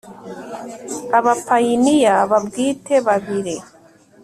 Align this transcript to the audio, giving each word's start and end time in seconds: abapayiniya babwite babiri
abapayiniya 1.17 2.13
babwite 2.31 2.95
babiri 3.07 3.55